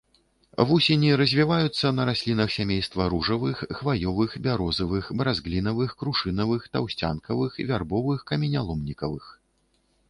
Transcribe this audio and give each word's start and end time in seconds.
Вусені 0.69 1.09
развіваюцца 1.21 1.91
на 1.97 2.05
раслінах 2.09 2.49
сямейства 2.55 3.03
ружавых, 3.15 3.61
хваёвых, 3.81 4.31
бярозавых, 4.49 5.11
брызглінавых, 5.21 5.89
крушынавых, 6.01 6.61
таўсцянкавых, 6.73 7.51
вярбовых, 7.71 8.19
каменяломнікавых. 8.33 9.23